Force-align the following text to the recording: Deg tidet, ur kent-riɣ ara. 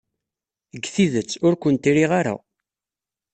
Deg 0.73 0.83
tidet, 0.93 1.31
ur 1.45 1.53
kent-riɣ 1.61 2.11
ara. 2.19 2.35